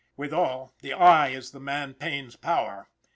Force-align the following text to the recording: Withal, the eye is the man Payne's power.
Withal, 0.17 0.73
the 0.79 0.93
eye 0.93 1.27
is 1.27 1.51
the 1.51 1.59
man 1.59 1.93
Payne's 1.93 2.35
power. 2.35 2.87